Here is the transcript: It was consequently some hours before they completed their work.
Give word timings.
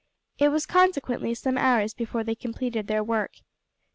It 0.39 0.49
was 0.49 0.65
consequently 0.65 1.35
some 1.35 1.59
hours 1.59 1.93
before 1.93 2.23
they 2.23 2.33
completed 2.33 2.87
their 2.87 3.03
work. 3.03 3.35